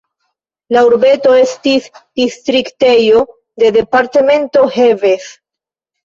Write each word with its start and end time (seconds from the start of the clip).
La 0.75 0.81
urbeto 0.85 1.33
estis 1.39 1.89
distriktejo 2.19 3.21
de 3.65 3.69
departemento 3.75 4.63
Heves. 4.79 5.29